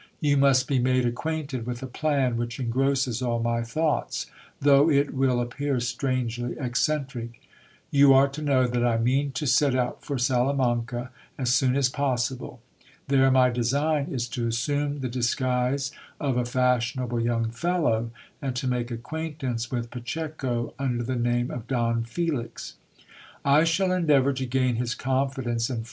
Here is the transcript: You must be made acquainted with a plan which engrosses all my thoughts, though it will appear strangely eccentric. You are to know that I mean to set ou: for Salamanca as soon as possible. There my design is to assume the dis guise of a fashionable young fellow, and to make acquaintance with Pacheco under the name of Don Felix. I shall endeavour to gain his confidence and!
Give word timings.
You 0.19 0.35
must 0.35 0.67
be 0.67 0.79
made 0.79 1.05
acquainted 1.05 1.67
with 1.67 1.83
a 1.83 1.85
plan 1.85 2.35
which 2.35 2.59
engrosses 2.59 3.21
all 3.21 3.39
my 3.39 3.61
thoughts, 3.61 4.25
though 4.59 4.89
it 4.89 5.13
will 5.13 5.39
appear 5.39 5.79
strangely 5.79 6.55
eccentric. 6.59 7.39
You 7.91 8.11
are 8.15 8.27
to 8.29 8.41
know 8.41 8.65
that 8.65 8.83
I 8.83 8.97
mean 8.97 9.31
to 9.33 9.45
set 9.45 9.75
ou: 9.75 9.93
for 9.99 10.17
Salamanca 10.17 11.11
as 11.37 11.53
soon 11.53 11.75
as 11.75 11.87
possible. 11.87 12.61
There 13.09 13.29
my 13.29 13.51
design 13.51 14.07
is 14.07 14.27
to 14.29 14.47
assume 14.47 15.01
the 15.01 15.07
dis 15.07 15.35
guise 15.35 15.91
of 16.19 16.35
a 16.35 16.45
fashionable 16.45 17.19
young 17.19 17.51
fellow, 17.51 18.09
and 18.41 18.55
to 18.55 18.67
make 18.67 18.89
acquaintance 18.89 19.69
with 19.69 19.91
Pacheco 19.91 20.73
under 20.79 21.03
the 21.03 21.13
name 21.15 21.51
of 21.51 21.67
Don 21.67 22.05
Felix. 22.05 22.73
I 23.45 23.65
shall 23.65 23.91
endeavour 23.91 24.33
to 24.33 24.47
gain 24.47 24.77
his 24.77 24.95
confidence 24.95 25.69
and! 25.69 25.79